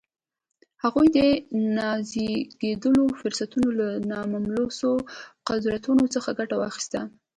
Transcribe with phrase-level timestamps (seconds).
[0.83, 1.19] هغوی د
[1.77, 4.91] نازېږېدلو فرصتونو له ناملموسو
[5.49, 6.99] قدرتونو څخه ګټه واخیسته